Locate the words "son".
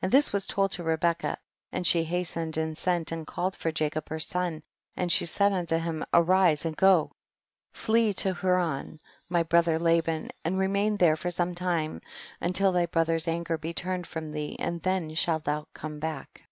4.18-4.62